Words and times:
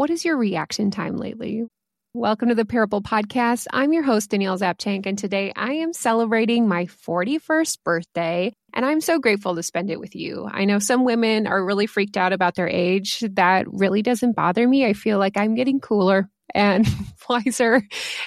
What 0.00 0.08
is 0.08 0.24
your 0.24 0.38
reaction 0.38 0.90
time 0.90 1.18
lately? 1.18 1.66
Welcome 2.14 2.48
to 2.48 2.54
the 2.54 2.64
Parable 2.64 3.02
Podcast. 3.02 3.66
I'm 3.70 3.92
your 3.92 4.02
host, 4.02 4.30
Danielle 4.30 4.56
Zapchenk, 4.56 5.04
and 5.04 5.18
today 5.18 5.52
I 5.54 5.72
am 5.72 5.92
celebrating 5.92 6.66
my 6.66 6.86
41st 6.86 7.76
birthday, 7.84 8.54
and 8.72 8.86
I'm 8.86 9.02
so 9.02 9.18
grateful 9.18 9.54
to 9.56 9.62
spend 9.62 9.90
it 9.90 10.00
with 10.00 10.16
you. 10.16 10.48
I 10.50 10.64
know 10.64 10.78
some 10.78 11.04
women 11.04 11.46
are 11.46 11.62
really 11.62 11.86
freaked 11.86 12.16
out 12.16 12.32
about 12.32 12.54
their 12.54 12.66
age. 12.66 13.22
That 13.32 13.66
really 13.68 14.00
doesn't 14.00 14.34
bother 14.36 14.66
me. 14.66 14.86
I 14.86 14.94
feel 14.94 15.18
like 15.18 15.36
I'm 15.36 15.54
getting 15.54 15.80
cooler 15.80 16.30
and 16.54 16.86
wiser 17.28 17.82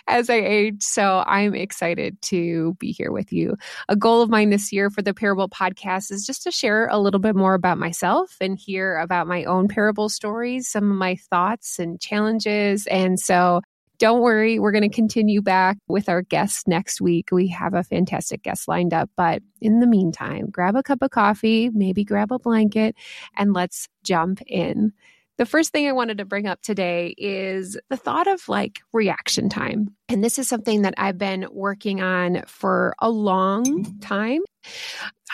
as 0.08 0.30
I 0.30 0.36
age. 0.36 0.82
So 0.82 1.24
I'm 1.28 1.54
excited 1.54 2.22
to 2.24 2.76
be 2.80 2.92
here 2.92 3.12
with 3.12 3.32
you. 3.32 3.56
A 3.90 3.96
goal 3.96 4.22
of 4.22 4.30
mine 4.30 4.50
this 4.50 4.72
year 4.72 4.90
for 4.90 5.02
the 5.02 5.14
Parable 5.14 5.50
podcast 5.50 6.12
is 6.12 6.26
just 6.26 6.44
to 6.44 6.52
share 6.52 6.88
a 6.88 7.00
little 7.00 7.20
bit 7.20 7.36
more 7.36 7.54
about 7.54 7.78
myself 7.78 8.36
and 8.40 8.58
hear 8.58 8.98
about 8.98 9.28
my 9.28 9.44
own 9.44 9.68
parable 9.68 10.10
stories, 10.10 10.68
some 10.68 10.92
of 10.92 10.98
my 10.98 11.16
thoughts 11.30 11.80
and 11.80 12.00
challenges. 12.00 12.88
And 12.88 13.20
so 13.20 13.62
don't 14.00 14.22
worry, 14.22 14.60
we're 14.60 14.72
going 14.72 14.82
to 14.82 14.90
continue 14.90 15.42
back 15.42 15.78
with 15.88 16.10
our 16.10 16.22
guests 16.22 16.68
next 16.68 17.00
week. 17.00 17.30
We 17.32 17.48
have 17.48 17.74
a 17.74 17.84
fantastic 17.84 18.44
guest 18.44 18.68
lined 18.68 18.94
up. 18.94 19.10
But 19.16 19.44
in 19.62 19.80
the 19.80 19.88
meantime, 19.88 20.50
grab 20.50 20.76
a 20.76 20.84
cup 20.84 21.02
of 21.02 21.12
coffee, 21.12 21.70
maybe 21.70 22.04
grab 22.04 22.32
a 22.32 22.40
blanket, 22.40 22.96
and 23.38 23.54
let's 23.54 23.88
jump 24.04 24.42
in. 24.48 24.92
The 25.38 25.46
first 25.46 25.72
thing 25.72 25.88
I 25.88 25.94
wanted 25.94 26.20
to 26.20 26.26
bring 26.26 26.48
up 26.48 26.62
today 26.62 27.16
is 27.18 27.78
the 27.90 27.98
thought 27.98 28.28
of 28.28 28.48
like 28.48 28.82
reaction 28.92 29.50
time. 29.50 29.96
And 30.08 30.24
this 30.24 30.38
is 30.38 30.48
something 30.48 30.84
that 30.84 30.94
I've 30.98 31.18
been 31.18 31.48
working 31.52 32.02
on 32.02 32.44
for 32.46 32.94
a 33.00 33.10
long 33.10 34.00
time. 34.00 34.42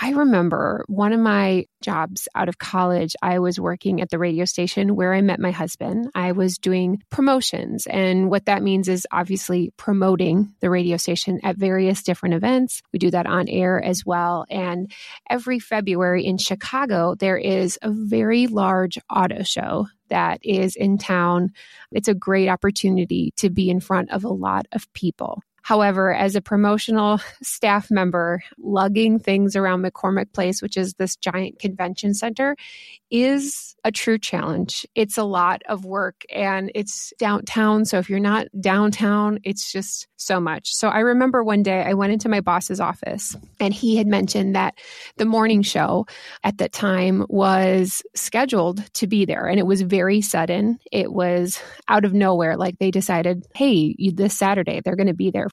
I 0.02 0.12
remember 0.12 0.86
one 0.88 1.12
of 1.12 1.20
my 1.20 1.66
jobs 1.82 2.30
out 2.34 2.48
of 2.48 2.58
college, 2.58 3.16
I 3.22 3.40
was 3.40 3.60
working 3.60 4.00
at 4.02 4.10
the 4.10 4.18
radio 4.18 4.46
station 4.46 4.96
where 4.96 5.14
I 5.14 5.22
met 5.22 5.42
my 5.42 5.52
husband. 5.52 6.10
I 6.16 6.32
was 6.32 6.58
doing 6.58 7.04
promotions. 7.10 7.86
And 7.86 8.30
what 8.30 8.46
that 8.46 8.64
means 8.64 8.88
is 8.88 9.06
obviously 9.12 9.74
promoting 9.76 10.54
the 10.62 10.70
radio 10.70 10.96
station 10.96 11.42
at 11.44 11.58
various 11.58 12.02
different 12.02 12.36
events. 12.36 12.82
We 12.94 13.00
do 13.00 13.12
that 13.12 13.28
on 13.28 13.50
air 13.50 13.84
as 13.84 14.06
well. 14.06 14.46
And 14.50 14.90
every 15.30 15.60
February 15.60 16.26
in 16.26 16.38
Chicago, 16.38 17.16
there 17.16 17.38
is 17.38 17.78
a 17.82 17.92
very 17.92 18.48
large 18.48 18.98
auto 19.10 19.44
show 19.44 19.88
that 20.08 20.40
is 20.44 20.76
in 20.76 20.98
town. 20.98 21.52
It's 21.92 22.08
a 22.08 22.14
great 22.14 22.48
opportunity 22.48 23.34
to 23.38 23.50
be 23.50 23.70
in 23.70 23.82
front 23.82 24.12
of 24.12 24.24
a 24.24 24.30
lot 24.30 24.66
of 24.72 24.92
people. 24.94 25.42
However, 25.70 26.12
as 26.12 26.36
a 26.36 26.42
promotional 26.42 27.20
staff 27.44 27.92
member, 27.92 28.42
lugging 28.58 29.20
things 29.20 29.56
around 29.56 29.84
McCormick 29.84 30.34
Place, 30.34 30.64
which 30.64 30.76
is 30.76 30.96
this 30.96 31.16
giant 31.16 31.60
convention 31.60 32.16
center, 32.16 32.56
is 33.12 33.76
a 33.84 33.92
true 33.92 34.18
challenge. 34.18 34.86
It's 34.96 35.18
a 35.18 35.24
lot 35.24 35.62
of 35.70 35.86
work 35.86 36.24
and 36.34 36.72
it's 36.74 37.14
downtown. 37.20 37.86
So 37.86 38.00
if 38.00 38.10
you're 38.10 38.20
not 38.20 38.48
downtown, 38.60 39.40
it's 39.44 39.72
just 39.72 40.08
so 40.18 40.40
much. 40.40 40.74
So 40.74 40.90
I 40.90 41.00
remember 41.00 41.44
one 41.44 41.64
day 41.64 41.84
I 41.84 41.94
went 41.94 42.14
into 42.14 42.30
my 42.30 42.42
boss's 42.42 42.80
office 42.80 43.38
and 43.60 43.74
he 43.74 43.96
had 43.96 44.08
mentioned 44.08 44.56
that 44.56 44.74
the 45.18 45.26
morning 45.26 45.62
show 45.62 46.08
at 46.44 46.58
that 46.58 46.74
time 46.74 47.26
was 47.30 48.02
scheduled 48.16 48.84
to 48.96 49.08
be 49.08 49.24
there 49.24 49.46
and 49.46 49.60
it 49.60 49.68
was 49.68 49.82
very 49.82 50.22
sudden. 50.22 50.80
It 50.92 51.14
was 51.14 51.62
out 51.88 52.06
of 52.06 52.14
nowhere. 52.14 52.58
Like 52.58 52.80
they 52.80 52.92
decided, 52.92 53.46
hey, 53.54 53.96
this 54.14 54.36
Saturday, 54.36 54.82
they're 54.84 54.96
going 54.96 55.08
to 55.08 55.14
be 55.14 55.30
there. 55.32 55.48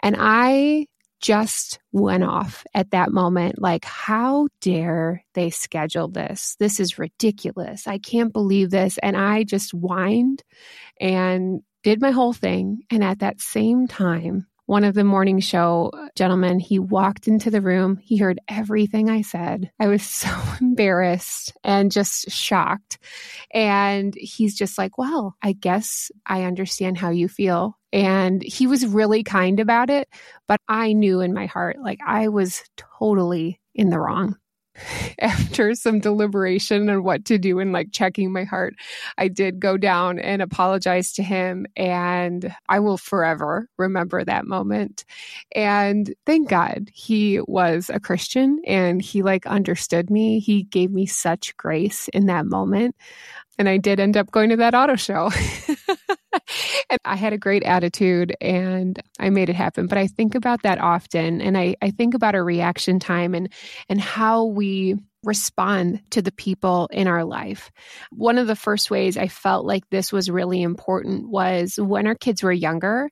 And 0.00 0.16
I 0.18 0.86
just 1.20 1.78
went 1.92 2.24
off 2.24 2.64
at 2.74 2.90
that 2.90 3.10
moment 3.10 3.60
like, 3.60 3.84
how 3.84 4.48
dare 4.60 5.24
they 5.34 5.50
schedule 5.50 6.08
this? 6.08 6.56
This 6.58 6.78
is 6.78 6.98
ridiculous. 6.98 7.86
I 7.86 7.98
can't 7.98 8.32
believe 8.32 8.70
this. 8.70 8.98
And 9.02 9.16
I 9.16 9.44
just 9.44 9.70
whined 9.70 10.42
and 11.00 11.62
did 11.82 12.00
my 12.00 12.10
whole 12.10 12.32
thing. 12.32 12.82
And 12.90 13.02
at 13.02 13.20
that 13.20 13.40
same 13.40 13.86
time, 13.86 14.46
one 14.66 14.82
of 14.82 14.94
the 14.94 15.04
morning 15.04 15.38
show 15.38 15.92
gentlemen, 16.16 16.58
he 16.58 16.78
walked 16.80 17.28
into 17.28 17.50
the 17.50 17.60
room. 17.60 17.98
He 18.02 18.16
heard 18.16 18.40
everything 18.48 19.08
I 19.08 19.22
said. 19.22 19.70
I 19.78 19.86
was 19.86 20.02
so 20.04 20.28
embarrassed 20.60 21.52
and 21.62 21.92
just 21.92 22.30
shocked. 22.30 22.98
And 23.54 24.12
he's 24.16 24.56
just 24.56 24.76
like, 24.76 24.98
well, 24.98 25.36
I 25.42 25.52
guess 25.52 26.10
I 26.26 26.42
understand 26.42 26.98
how 26.98 27.10
you 27.10 27.28
feel. 27.28 27.78
And 27.96 28.42
he 28.42 28.66
was 28.66 28.86
really 28.86 29.24
kind 29.24 29.58
about 29.58 29.90
it. 29.90 30.08
But 30.46 30.60
I 30.68 30.92
knew 30.92 31.20
in 31.20 31.34
my 31.34 31.46
heart, 31.46 31.78
like 31.80 31.98
I 32.06 32.28
was 32.28 32.62
totally 32.76 33.60
in 33.74 33.90
the 33.90 33.98
wrong. 33.98 34.36
after 35.20 35.74
some 35.74 36.00
deliberation 36.00 36.88
on 36.88 37.02
what 37.02 37.24
to 37.26 37.38
do 37.38 37.58
and 37.58 37.72
like 37.72 37.92
checking 37.92 38.32
my 38.32 38.44
heart, 38.44 38.74
I 39.18 39.28
did 39.28 39.60
go 39.60 39.76
down 39.76 40.18
and 40.18 40.42
apologize 40.42 41.12
to 41.14 41.22
him. 41.22 41.66
And 41.76 42.54
I 42.68 42.80
will 42.80 42.98
forever 42.98 43.68
remember 43.78 44.24
that 44.24 44.46
moment. 44.46 45.04
And 45.54 46.14
thank 46.24 46.48
God 46.48 46.90
he 46.92 47.40
was 47.46 47.90
a 47.92 48.00
Christian 48.00 48.60
and 48.66 49.00
he 49.00 49.22
like 49.22 49.46
understood 49.46 50.10
me. 50.10 50.40
He 50.40 50.64
gave 50.64 50.90
me 50.90 51.06
such 51.06 51.56
grace 51.56 52.08
in 52.08 52.26
that 52.26 52.46
moment. 52.46 52.96
And 53.58 53.68
I 53.68 53.78
did 53.78 54.00
end 54.00 54.16
up 54.16 54.30
going 54.30 54.50
to 54.50 54.56
that 54.56 54.74
auto 54.74 54.96
show. 54.96 55.30
and 56.90 56.98
I 57.04 57.16
had 57.16 57.32
a 57.32 57.38
great 57.38 57.62
attitude 57.62 58.34
and 58.40 59.00
I 59.18 59.30
made 59.30 59.48
it 59.48 59.56
happen. 59.56 59.86
But 59.86 59.98
I 59.98 60.06
think 60.06 60.34
about 60.34 60.62
that 60.62 60.80
often 60.80 61.40
and 61.40 61.56
I, 61.56 61.76
I 61.82 61.90
think 61.90 62.14
about 62.14 62.34
our 62.34 62.44
reaction 62.44 62.98
time 62.98 63.34
and 63.34 63.52
and 63.88 64.00
how 64.00 64.44
we 64.44 64.96
respond 65.22 66.00
to 66.10 66.22
the 66.22 66.32
people 66.32 66.88
in 66.92 67.08
our 67.08 67.24
life. 67.24 67.70
One 68.12 68.38
of 68.38 68.46
the 68.46 68.54
first 68.54 68.90
ways 68.90 69.16
I 69.16 69.26
felt 69.26 69.66
like 69.66 69.88
this 69.90 70.12
was 70.12 70.30
really 70.30 70.62
important 70.62 71.28
was 71.28 71.76
when 71.76 72.06
our 72.06 72.14
kids 72.14 72.42
were 72.42 72.52
younger 72.52 73.10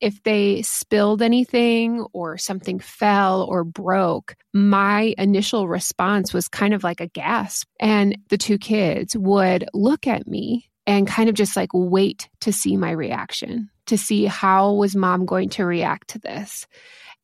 if 0.00 0.22
they 0.22 0.62
spilled 0.62 1.22
anything 1.22 2.06
or 2.12 2.38
something 2.38 2.78
fell 2.78 3.42
or 3.42 3.64
broke, 3.64 4.36
my 4.52 5.14
initial 5.18 5.68
response 5.68 6.32
was 6.32 6.48
kind 6.48 6.74
of 6.74 6.84
like 6.84 7.00
a 7.00 7.08
gasp. 7.08 7.68
And 7.80 8.16
the 8.28 8.38
two 8.38 8.58
kids 8.58 9.16
would 9.16 9.68
look 9.74 10.06
at 10.06 10.26
me 10.26 10.70
and 10.88 11.06
kind 11.06 11.28
of 11.28 11.34
just 11.34 11.54
like 11.54 11.68
wait 11.74 12.30
to 12.40 12.50
see 12.50 12.78
my 12.78 12.90
reaction, 12.90 13.68
to 13.86 13.98
see 13.98 14.24
how 14.24 14.72
was 14.72 14.96
mom 14.96 15.26
going 15.26 15.50
to 15.50 15.66
react 15.66 16.08
to 16.08 16.18
this. 16.18 16.66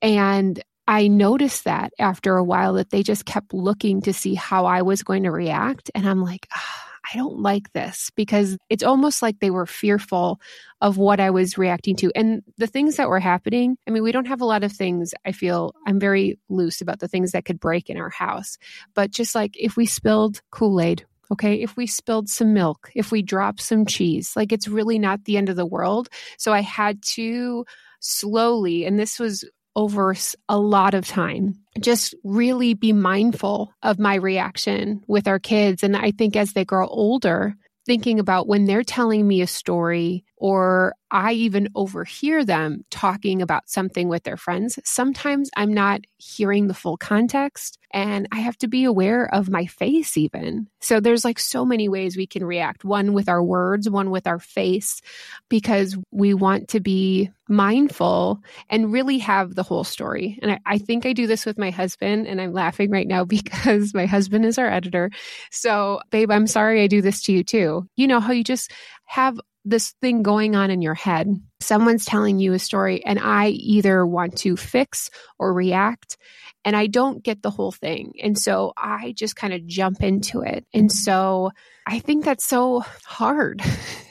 And 0.03 0.63
I 0.87 1.09
noticed 1.09 1.65
that 1.65 1.95
after 1.99 2.37
a 2.37 2.45
while 2.45 2.75
that 2.75 2.91
they 2.91 3.03
just 3.03 3.25
kept 3.25 3.55
looking 3.55 4.03
to 4.03 4.13
see 4.13 4.35
how 4.35 4.67
I 4.67 4.83
was 4.83 5.03
going 5.03 5.23
to 5.23 5.31
react. 5.31 5.91
And 5.95 6.07
I'm 6.07 6.23
like, 6.23 6.47
ah, 6.55 6.91
I 7.11 7.17
don't 7.17 7.41
like 7.41 7.73
this 7.73 8.11
because 8.15 8.59
it's 8.69 8.83
almost 8.83 9.23
like 9.23 9.41
they 9.41 9.51
were 9.51 9.65
fearful 9.65 10.43
of 10.83 10.99
what 10.99 11.19
I 11.19 11.31
was 11.31 11.57
reacting 11.57 11.97
to. 11.97 12.13
And 12.15 12.43
the 12.59 12.67
things 12.67 12.97
that 12.97 13.09
were 13.09 13.19
happening, 13.21 13.79
I 13.89 13.93
mean, 13.93 14.03
we 14.03 14.13
don't 14.13 14.29
have 14.29 14.43
a 14.43 14.47
lot 14.47 14.63
of 14.63 14.73
things. 14.73 15.15
I 15.25 15.33
feel 15.33 15.75
I'm 15.87 15.99
very 15.99 16.39
loose 16.51 16.83
about 16.83 16.99
the 16.99 17.09
things 17.09 17.33
that 17.33 17.47
could 17.47 17.61
break 17.61 17.89
in 17.89 17.97
our 17.97 18.11
house. 18.11 18.59
But 18.93 19.11
just 19.11 19.35
like 19.35 19.53
if 19.55 19.75
we 19.75 19.87
spilled 19.87 20.43
Kool 20.51 20.83
Aid, 20.83 21.07
okay, 21.33 21.55
if 21.63 21.77
we 21.77 21.87
spilled 21.87 22.29
some 22.29 22.53
milk, 22.53 22.91
if 22.95 23.11
we 23.11 23.23
dropped 23.23 23.61
some 23.61 23.87
cheese, 23.87 24.33
like 24.37 24.53
it's 24.53 24.69
really 24.69 24.99
not 24.99 25.25
the 25.25 25.37
end 25.37 25.49
of 25.49 25.57
the 25.57 25.67
world. 25.67 26.09
So 26.39 26.53
I 26.53 26.61
had 26.61 27.03
to 27.03 27.65
slowly, 28.01 28.85
and 28.85 28.99
this 28.99 29.19
was 29.19 29.45
over 29.77 30.15
a 30.49 30.59
lot 30.59 30.95
of 30.95 31.07
time. 31.07 31.55
Just 31.81 32.15
really 32.23 32.75
be 32.75 32.93
mindful 32.93 33.73
of 33.83 33.99
my 33.99 34.15
reaction 34.15 35.03
with 35.09 35.27
our 35.27 35.39
kids. 35.39 35.83
And 35.83 35.97
I 35.97 36.13
think 36.13 36.37
as 36.37 36.53
they 36.53 36.65
grow 36.65 36.87
older, 36.87 37.57
thinking 37.87 38.21
about 38.21 38.47
when 38.47 38.65
they're 38.65 38.85
telling 38.85 39.27
me 39.27 39.43
a 39.43 39.47
story 39.47 40.25
or 40.37 40.95
I 41.11 41.33
even 41.33 41.69
overhear 41.75 42.45
them 42.45 42.85
talking 42.91 43.41
about 43.41 43.71
something 43.71 44.09
with 44.09 44.25
their 44.25 44.37
friends, 44.37 44.79
sometimes 44.85 45.51
I'm 45.57 45.73
not 45.73 46.01
hearing 46.19 46.67
the 46.67 46.75
full 46.75 46.97
context 46.97 47.79
and 47.93 48.27
I 48.33 48.41
have 48.41 48.59
to 48.59 48.69
be 48.69 48.83
aware 48.83 49.33
of 49.33 49.49
my 49.49 49.67
face 49.67 50.17
even. 50.17 50.67
So 50.81 50.99
there's 50.99 51.25
like 51.25 51.39
so 51.39 51.65
many 51.65 51.89
ways 51.89 52.17
we 52.17 52.27
can 52.27 52.45
react 52.45 52.85
one 52.85 53.13
with 53.13 53.29
our 53.29 53.43
words, 53.43 53.89
one 53.89 54.11
with 54.11 54.27
our 54.27 54.41
face, 54.41 55.01
because 55.49 55.97
we 56.11 56.35
want 56.35 56.69
to 56.71 56.81
be 56.81 57.31
mindful 57.49 58.43
and 58.69 58.93
really 58.93 59.19
have 59.19 59.55
the 59.55 59.63
whole 59.63 59.85
story. 59.85 60.39
And 60.43 60.51
I, 60.51 60.61
I 60.67 60.79
think 60.79 61.07
I 61.07 61.13
do 61.13 61.29
this 61.29 61.47
with 61.47 61.59
my 61.59 61.71
husband, 61.71 62.27
and 62.27 62.41
I'm 62.41 62.53
laughing 62.53 62.91
right 62.91 63.07
now 63.07 63.25
because 63.25 63.95
my 63.95 64.07
husband 64.07 64.45
is 64.45 64.59
our 64.59 64.69
editor. 64.69 65.11
So, 65.53 66.01
babe, 66.11 66.33
I'm 66.33 66.49
sorry 66.49 66.83
I 66.83 66.89
do 66.89 67.01
this 67.01 67.23
to 67.23 67.33
you 67.33 67.45
too. 67.45 67.89
You 67.95 68.09
know 68.09 68.19
how 68.19 68.33
you 68.33 68.43
just 68.43 68.73
have 69.05 69.39
this 69.65 69.95
thing 70.01 70.23
going 70.23 70.55
on 70.55 70.71
in 70.71 70.83
your 70.83 70.95
head. 70.95 71.29
Someone's 71.61 72.05
telling 72.05 72.39
you 72.39 72.53
a 72.53 72.59
story, 72.59 73.05
and 73.05 73.19
I 73.19 73.49
either 73.49 74.05
want 74.07 74.39
to 74.39 74.57
fix 74.57 75.11
or 75.39 75.53
react, 75.53 76.17
and 76.65 76.77
I 76.77 76.87
don't 76.87 77.23
get 77.23 77.43
the 77.43 77.51
whole 77.51 77.73
thing. 77.73 78.15
And 78.23 78.39
so 78.39 78.73
I 78.77 79.13
just 79.17 79.37
kind 79.37 79.53
of 79.53 79.67
jump 79.67 80.03
into 80.03 80.41
it. 80.41 80.67
And 80.75 80.91
so 80.91 81.51
I 81.87 81.99
think 81.99 82.25
that's 82.25 82.45
so 82.45 82.85
hard 83.05 83.63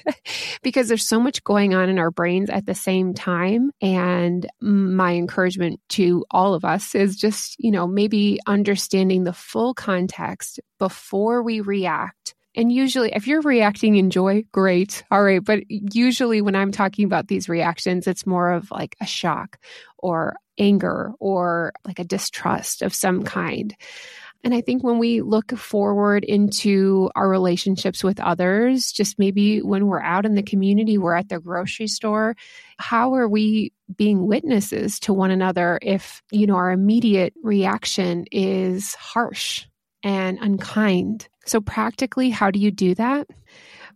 because 0.63 0.87
there's 0.87 1.07
so 1.07 1.19
much 1.19 1.43
going 1.43 1.73
on 1.73 1.89
in 1.89 1.97
our 1.97 2.11
brains 2.11 2.49
at 2.49 2.65
the 2.65 2.75
same 2.75 3.13
time. 3.13 3.71
And 3.81 4.47
my 4.61 5.13
encouragement 5.13 5.79
to 5.89 6.25
all 6.29 6.53
of 6.53 6.63
us 6.65 6.93
is 6.93 7.15
just, 7.15 7.55
you 7.59 7.71
know, 7.71 7.87
maybe 7.87 8.39
understanding 8.45 9.23
the 9.23 9.33
full 9.33 9.73
context 9.73 10.59
before 10.79 11.41
we 11.41 11.61
react 11.61 12.35
And 12.55 12.71
usually, 12.71 13.11
if 13.13 13.27
you're 13.27 13.41
reacting 13.41 13.95
in 13.95 14.09
joy, 14.09 14.43
great. 14.51 15.03
All 15.09 15.23
right. 15.23 15.43
But 15.43 15.63
usually, 15.69 16.41
when 16.41 16.55
I'm 16.55 16.71
talking 16.71 17.05
about 17.05 17.27
these 17.27 17.49
reactions, 17.49 18.07
it's 18.07 18.27
more 18.27 18.51
of 18.51 18.69
like 18.69 18.95
a 19.01 19.07
shock 19.07 19.57
or 19.97 20.35
anger 20.59 21.13
or 21.19 21.73
like 21.85 21.99
a 21.99 22.03
distrust 22.03 22.81
of 22.81 22.93
some 22.93 23.23
kind. 23.23 23.75
And 24.43 24.53
I 24.53 24.59
think 24.61 24.83
when 24.83 24.99
we 24.99 25.21
look 25.21 25.51
forward 25.57 26.25
into 26.25 27.09
our 27.15 27.29
relationships 27.29 28.03
with 28.03 28.19
others, 28.19 28.91
just 28.91 29.17
maybe 29.17 29.61
when 29.61 29.87
we're 29.87 30.01
out 30.01 30.25
in 30.25 30.35
the 30.35 30.43
community, 30.43 30.97
we're 30.97 31.15
at 31.15 31.29
the 31.29 31.39
grocery 31.39 31.87
store, 31.87 32.35
how 32.77 33.13
are 33.15 33.27
we 33.27 33.71
being 33.95 34.27
witnesses 34.27 34.99
to 35.01 35.13
one 35.13 35.31
another 35.31 35.79
if, 35.81 36.21
you 36.29 36.45
know, 36.45 36.55
our 36.55 36.71
immediate 36.71 37.33
reaction 37.41 38.25
is 38.31 38.95
harsh 38.95 39.65
and 40.03 40.37
unkind? 40.41 41.27
So, 41.45 41.61
practically, 41.61 42.29
how 42.29 42.51
do 42.51 42.59
you 42.59 42.71
do 42.71 42.95
that? 42.95 43.27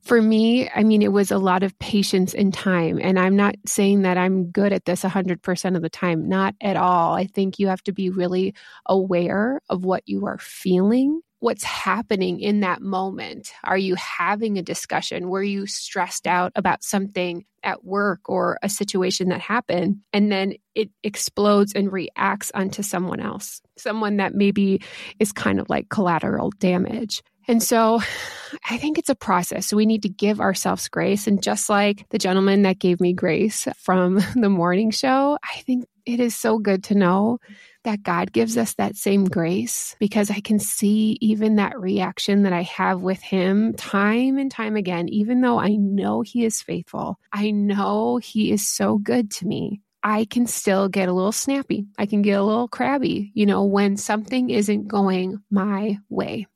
For 0.01 0.21
me, 0.21 0.69
I 0.69 0.83
mean, 0.83 1.01
it 1.01 1.11
was 1.11 1.31
a 1.31 1.37
lot 1.37 1.63
of 1.63 1.77
patience 1.79 2.33
and 2.33 2.53
time. 2.53 2.99
And 3.01 3.19
I'm 3.19 3.35
not 3.35 3.55
saying 3.65 4.03
that 4.03 4.17
I'm 4.17 4.51
good 4.51 4.71
at 4.71 4.85
this 4.85 5.03
100% 5.03 5.75
of 5.75 5.81
the 5.81 5.89
time, 5.89 6.29
not 6.29 6.55
at 6.61 6.77
all. 6.77 7.13
I 7.13 7.25
think 7.25 7.59
you 7.59 7.67
have 7.67 7.83
to 7.83 7.91
be 7.91 8.09
really 8.09 8.53
aware 8.85 9.59
of 9.69 9.83
what 9.85 10.03
you 10.05 10.25
are 10.25 10.37
feeling 10.37 11.21
what's 11.39 11.63
happening 11.63 12.39
in 12.39 12.61
that 12.61 12.81
moment. 12.81 13.51
Are 13.63 13.77
you 13.77 13.95
having 13.95 14.57
a 14.57 14.63
discussion? 14.63 15.29
Were 15.29 15.43
you 15.43 15.67
stressed 15.67 16.25
out 16.25 16.51
about 16.55 16.83
something 16.83 17.45
at 17.63 17.83
work 17.83 18.21
or 18.25 18.57
a 18.63 18.69
situation 18.69 19.29
that 19.29 19.41
happened? 19.41 19.97
And 20.13 20.31
then 20.31 20.53
it 20.73 20.89
explodes 21.03 21.73
and 21.73 21.91
reacts 21.91 22.51
onto 22.55 22.81
someone 22.81 23.19
else, 23.19 23.61
someone 23.77 24.17
that 24.17 24.33
maybe 24.33 24.81
is 25.19 25.31
kind 25.31 25.59
of 25.59 25.69
like 25.69 25.89
collateral 25.89 26.51
damage. 26.57 27.21
And 27.47 27.61
so 27.61 28.01
I 28.69 28.77
think 28.77 28.97
it's 28.97 29.09
a 29.09 29.15
process. 29.15 29.67
So 29.67 29.77
we 29.77 29.85
need 29.85 30.03
to 30.03 30.09
give 30.09 30.41
ourselves 30.41 30.87
grace. 30.87 31.27
And 31.27 31.41
just 31.41 31.69
like 31.69 32.07
the 32.09 32.17
gentleman 32.17 32.63
that 32.63 32.79
gave 32.79 32.99
me 32.99 33.13
grace 33.13 33.67
from 33.77 34.15
the 34.35 34.49
morning 34.49 34.91
show, 34.91 35.37
I 35.43 35.59
think 35.61 35.85
it 36.07 36.19
is 36.19 36.35
so 36.35 36.57
good 36.57 36.85
to 36.85 36.95
know 36.95 37.39
that 37.83 38.03
God 38.03 38.31
gives 38.31 38.57
us 38.57 38.73
that 38.75 38.95
same 38.95 39.25
grace 39.25 39.95
because 39.99 40.31
I 40.31 40.39
can 40.39 40.59
see 40.59 41.17
even 41.21 41.55
that 41.55 41.79
reaction 41.79 42.43
that 42.43 42.53
I 42.53 42.63
have 42.63 43.01
with 43.01 43.21
Him 43.21 43.73
time 43.73 44.37
and 44.37 44.49
time 44.49 44.75
again, 44.75 45.09
even 45.09 45.41
though 45.41 45.59
I 45.59 45.75
know 45.75 46.21
He 46.21 46.45
is 46.45 46.61
faithful, 46.61 47.19
I 47.31 47.51
know 47.51 48.17
He 48.17 48.51
is 48.51 48.67
so 48.67 48.97
good 48.97 49.31
to 49.31 49.45
me. 49.45 49.81
I 50.03 50.25
can 50.25 50.47
still 50.47 50.87
get 50.87 51.09
a 51.09 51.13
little 51.13 51.33
snappy. 51.33 51.85
I 51.97 52.05
can 52.05 52.21
get 52.21 52.39
a 52.39 52.43
little 52.43 52.69
crabby, 52.69 53.31
you 53.33 53.45
know, 53.45 53.65
when 53.65 53.97
something 53.97 54.49
isn't 54.49 54.87
going 54.87 55.39
my 55.51 55.97
way. 56.09 56.47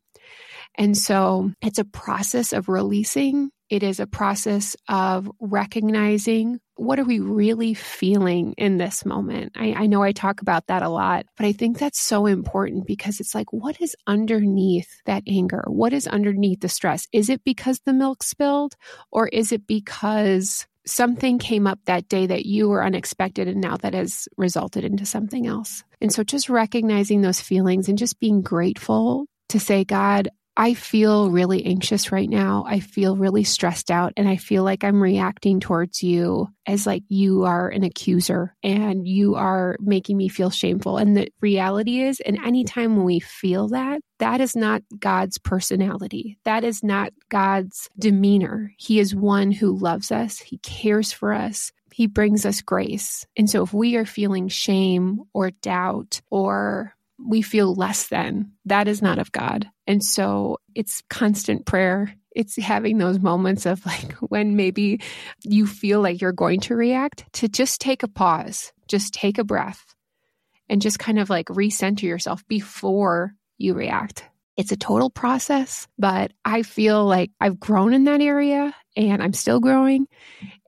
And 0.76 0.98
so 0.98 1.52
it's 1.62 1.80
a 1.80 1.86
process 1.86 2.54
of 2.54 2.70
releasing. 2.70 3.52
It 3.72 3.84
is 3.84 4.02
a 4.02 4.06
process 4.06 4.76
of 4.90 5.32
recognizing 5.40 6.60
what 6.76 7.00
are 7.00 7.06
we 7.06 7.20
really 7.20 7.74
feeling 7.74 8.54
in 8.58 8.78
this 8.78 9.06
moment. 9.06 9.54
I, 9.56 9.72
I, 9.72 9.86
know 9.88 10.04
I 10.04 10.12
talk 10.12 10.42
about 10.42 10.68
that 10.68 10.84
a 10.84 10.90
lot, 10.90 11.26
but 11.38 11.46
I 11.46 11.54
think 11.54 11.80
that's 11.80 12.02
so 12.02 12.26
important 12.26 12.86
because 12.86 13.22
it's 13.22 13.34
like, 13.34 13.54
what 13.54 13.80
is 13.80 13.96
underneath 14.08 14.90
that 15.06 15.24
anger? 15.26 15.64
What 15.68 15.94
is 15.94 16.06
underneath 16.06 16.60
the 16.60 16.68
stress? 16.68 17.08
Is 17.14 17.30
it 17.30 17.46
because 17.46 17.80
the 17.86 17.94
milk 17.94 18.24
spilled 18.24 18.76
or 19.10 19.30
is 19.30 19.54
it 19.54 19.66
because 19.68 20.68
something 20.86 21.40
came 21.40 21.66
up 21.66 21.80
that 21.86 22.10
day 22.10 22.28
that 22.28 22.46
you 22.46 22.68
were 22.68 22.84
unexpected 22.84 23.48
and 23.48 23.62
now 23.62 23.78
that 23.78 23.94
has 23.94 24.28
resulted 24.36 24.84
into 24.84 25.06
something 25.06 25.48
else? 25.48 25.86
And 26.02 26.12
so 26.12 26.26
just 26.26 26.50
recognizing 26.50 27.22
those 27.22 27.40
feelings 27.40 27.88
and 27.88 27.98
just 27.98 28.20
being 28.20 28.42
grateful 28.42 29.28
to 29.48 29.62
say, 29.62 29.86
God, 29.86 30.28
I 30.58 30.74
feel 30.74 31.32
really 31.32 31.66
anxious 31.66 32.12
right 32.12 32.30
now. 32.30 32.66
I 32.68 32.82
feel 32.82 33.16
really 33.16 33.44
stressed 33.44 33.90
out 33.90 34.14
and 34.18 34.28
I 34.28 34.36
feel 34.36 34.64
like 34.64 34.84
I'm 34.84 35.02
reacting 35.02 35.60
towards 35.60 36.04
you 36.04 36.50
as 36.68 36.86
like 36.86 37.04
you 37.08 37.44
are 37.44 37.70
an 37.70 37.84
accuser 37.84 38.54
and 38.62 39.08
you 39.08 39.36
are 39.36 39.78
making 39.80 40.18
me 40.18 40.28
feel 40.28 40.50
shameful. 40.50 40.98
And 40.98 41.16
the 41.16 41.30
reality 41.40 42.02
is, 42.02 42.20
and 42.20 42.38
anytime 42.44 42.98
when 42.98 43.06
we 43.06 43.20
feel 43.22 43.70
that, 43.70 44.02
that 44.20 44.42
is 44.42 44.56
not 44.56 44.84
God's 45.00 45.38
personality. 45.38 46.38
That 46.44 46.64
is 46.64 46.84
not 46.84 47.14
God's 47.30 47.90
demeanor. 47.98 48.74
He 48.78 49.00
is 49.00 49.16
one 49.16 49.52
who 49.52 49.78
loves 49.78 50.12
us. 50.12 50.38
He 50.38 50.58
cares 50.60 51.12
for 51.12 51.34
us. 51.34 51.72
He 51.94 52.08
brings 52.08 52.46
us 52.46 52.62
grace. 52.62 53.26
And 53.36 53.50
so 53.50 53.64
if 53.64 53.74
we 53.74 53.96
are 53.96 54.06
feeling 54.06 54.48
shame 54.48 55.22
or 55.34 55.52
doubt 55.52 56.22
or 56.30 56.96
we 57.26 57.42
feel 57.42 57.74
less 57.74 58.08
than. 58.08 58.52
That 58.66 58.88
is 58.88 59.02
not 59.02 59.20
of 59.20 59.32
God. 59.32 59.70
And 59.88 60.04
so 60.04 60.58
it's 60.76 61.02
constant 61.10 61.66
prayer. 61.66 62.14
It's 62.36 62.56
having 62.56 62.98
those 62.98 63.20
moments 63.20 63.66
of 63.66 63.86
like 63.86 64.14
when 64.20 64.56
maybe 64.56 65.02
you 65.44 65.68
feel 65.68 66.02
like 66.02 66.22
you're 66.22 66.32
going 66.32 66.62
to 66.62 66.76
react 66.76 67.26
to 67.34 67.48
just 67.48 67.82
take 67.82 68.04
a 68.04 68.08
pause, 68.08 68.72
just 68.88 69.14
take 69.14 69.38
a 69.38 69.44
breath 69.44 69.84
and 70.70 70.82
just 70.82 71.00
kind 71.00 71.20
of 71.20 71.30
like 71.30 71.48
recenter 71.48 72.04
yourself 72.04 72.48
before 72.48 73.34
you 73.58 73.74
react. 73.74 74.26
It's 74.58 74.72
a 74.72 74.78
total 74.78 75.10
process, 75.10 75.88
but 75.98 76.32
I 76.46 76.64
feel 76.64 77.06
like 77.06 77.32
I've 77.40 77.60
grown 77.60 77.94
in 77.94 78.06
that 78.06 78.22
area 78.22 78.76
and 78.96 79.24
I'm 79.24 79.34
still 79.34 79.60
growing 79.60 80.08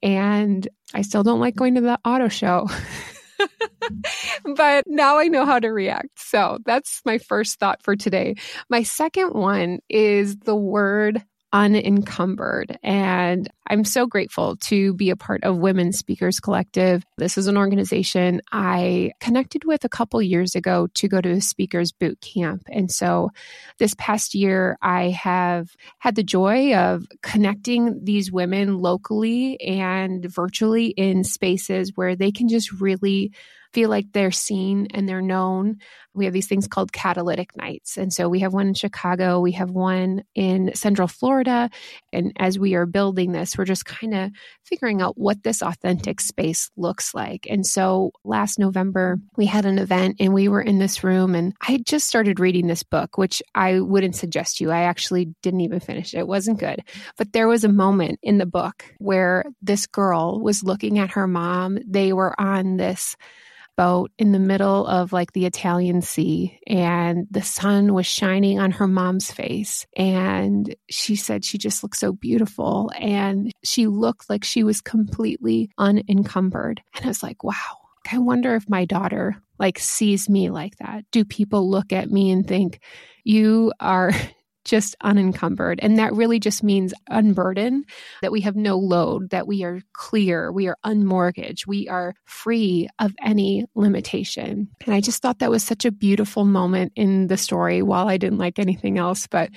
and 0.02 0.68
I 0.94 1.02
still 1.02 1.24
don't 1.24 1.40
like 1.40 1.56
going 1.56 1.76
to 1.76 1.82
the 1.82 2.00
auto 2.06 2.28
show. 2.28 2.70
but 4.56 4.84
now 4.88 5.18
I 5.18 5.28
know 5.28 5.46
how 5.46 5.60
to 5.60 5.70
react. 5.70 6.10
So 6.18 6.60
that's 6.66 7.02
my 7.06 7.18
first 7.18 7.60
thought 7.60 7.82
for 7.84 7.96
today. 7.96 8.36
My 8.70 8.84
second 8.84 9.34
one 9.34 9.80
is 9.90 10.38
the 10.38 10.56
word 10.56 11.24
unencumbered. 11.54 12.80
And 12.82 13.48
I'm 13.68 13.86
so 13.86 14.08
grateful 14.08 14.56
to 14.58 14.94
be 14.96 15.12
a 15.12 15.16
part 15.16 15.44
of 15.44 15.58
Women 15.58 15.94
Speakers 15.94 16.40
Collective. 16.40 17.06
This 17.18 17.38
is 17.38 17.46
an 17.46 17.58
organization 17.58 18.42
I 18.52 19.12
connected 19.20 19.64
with 19.64 19.86
a 19.86 19.90
couple 19.90 20.22
years 20.22 20.56
ago 20.56 20.88
to 20.96 21.08
go 21.08 21.22
to 21.22 21.30
a 21.30 21.42
speakers 21.42 21.92
boot 21.92 22.20
camp. 22.22 22.64
And 22.72 22.92
so 22.92 23.30
this 23.78 23.96
past 24.00 24.34
year, 24.34 24.78
I 24.82 25.10
have 25.12 25.70
had 26.00 26.16
the 26.16 26.24
joy 26.24 26.76
of 26.76 27.06
connecting 27.22 28.04
these 28.04 28.32
women 28.32 28.80
locally 28.80 29.62
and 29.62 30.26
virtually 30.26 30.88
in 30.88 31.24
spaces 31.24 31.92
where 31.94 32.16
they 32.16 32.32
can 32.32 32.50
just 32.50 32.72
really 32.72 33.32
feel 33.74 33.90
like 33.90 34.12
they're 34.14 34.32
seen 34.32 34.88
and 34.94 35.10
they're 35.10 35.22
known. 35.22 35.78
We 36.14 36.26
have 36.26 36.34
these 36.34 36.48
things 36.48 36.68
called 36.68 36.94
catalytic 36.94 37.58
nights. 37.58 37.98
And 37.98 38.14
so 38.14 38.30
we 38.30 38.42
have 38.42 38.54
one 38.54 38.68
in 38.68 38.74
Chicago, 38.76 39.40
we 39.40 39.54
have 39.54 39.72
one 39.72 40.24
in 40.36 40.72
Central 40.76 41.08
Florida. 41.08 41.72
And 42.12 42.34
as 42.38 42.60
we 42.60 42.76
are 42.76 42.86
building 42.86 43.32
this, 43.32 43.58
we're 43.58 43.66
just 43.66 43.86
kind 43.86 44.14
of 44.14 44.32
figuring 44.64 45.02
out 45.02 45.18
what 45.18 45.42
this 45.44 45.64
authentic 45.64 46.22
space 46.22 46.70
looks 46.78 47.16
like. 47.16 47.48
And 47.50 47.66
so 47.66 48.12
last 48.24 48.60
November, 48.60 49.18
we 49.38 49.48
had 49.48 49.66
an 49.66 49.80
event 49.80 50.18
and 50.20 50.34
we 50.34 50.48
were 50.48 50.62
in 50.62 50.78
this 50.78 51.04
room 51.04 51.34
and 51.34 51.54
I 51.62 51.80
just 51.84 52.08
started 52.08 52.40
reading 52.40 52.68
this 52.68 52.84
book, 52.84 53.18
which 53.18 53.42
I 53.56 53.80
wouldn't 53.80 54.16
suggest 54.16 54.62
you. 54.62 54.70
I 54.70 54.84
actually 54.84 55.34
didn't 55.42 55.62
even 55.62 55.80
finish 55.80 56.14
it. 56.14 56.20
It 56.20 56.28
wasn't 56.28 56.60
good. 56.60 56.84
But 57.18 57.34
there 57.34 57.48
was 57.48 57.64
a 57.64 57.70
moment 57.70 58.20
in 58.22 58.38
the 58.38 58.46
book 58.46 58.86
where 59.00 59.46
this 59.64 59.88
girl 59.88 60.40
was 60.40 60.64
looking 60.64 61.00
at 61.00 61.12
her 61.12 61.28
mom. 61.28 61.80
They 61.88 62.14
were 62.14 62.40
on 62.40 62.78
this 62.78 63.16
boat 63.76 64.12
in 64.18 64.32
the 64.32 64.40
middle 64.40 64.86
of 64.88 65.14
like 65.14 65.34
the 65.34 65.46
Italian 65.46 66.02
Sea 66.02 66.60
and 66.68 67.28
the 67.32 67.42
sun 67.42 67.94
was 67.94 68.06
shining 68.06 68.60
on 68.60 68.72
her 68.72 68.88
mom's 68.88 69.32
face. 69.32 69.86
And 69.96 70.76
she 70.90 71.16
said 71.16 71.44
she 71.44 71.58
just 71.58 71.84
looked 71.84 71.98
so 71.98 72.14
beautiful 72.14 72.92
and 72.98 73.52
she 73.64 73.88
looked 73.88 74.30
like 74.30 74.44
she 74.44 74.64
was 74.64 74.82
completely 74.82 75.70
unencumbered. 75.78 76.82
And 76.96 77.06
I 77.06 77.08
was 77.08 77.24
like, 77.24 77.44
wow. 77.44 77.54
I 78.12 78.18
wonder 78.18 78.56
if 78.56 78.70
my 78.70 78.84
daughter 78.86 79.42
like 79.60 79.80
sees 79.80 80.28
me 80.28 80.50
like 80.50 80.76
that. 80.78 81.06
Do 81.12 81.24
people 81.24 81.70
look 81.70 81.94
at 81.94 82.12
me 82.12 82.32
and 82.32 82.46
think 82.46 82.80
you 83.24 83.72
are 83.80 84.12
just 84.66 84.96
unencumbered. 85.02 85.80
And 85.82 85.98
that 85.98 86.14
really 86.14 86.40
just 86.40 86.64
means 86.64 86.94
unburdened, 87.10 87.86
that 88.22 88.32
we 88.32 88.42
have 88.42 88.56
no 88.56 88.78
load, 88.78 89.30
that 89.32 89.48
we 89.48 89.64
are 89.64 89.82
clear, 89.94 90.52
we 90.52 90.68
are 90.68 90.78
unmortgaged, 90.86 91.68
we 91.68 91.88
are 91.90 92.14
free 92.26 92.88
of 93.00 93.14
any 93.24 93.66
limitation. 93.76 94.70
And 94.86 94.94
I 94.94 95.02
just 95.02 95.22
thought 95.22 95.40
that 95.40 95.52
was 95.52 95.64
such 95.64 95.86
a 95.86 95.92
beautiful 95.92 96.46
moment 96.46 96.94
in 96.96 97.28
the 97.28 97.38
story 97.38 97.82
while 97.82 98.08
I 98.08 98.18
didn't 98.18 98.40
like 98.40 98.60
anything 98.60 98.98
else. 98.98 99.28
But 99.28 99.50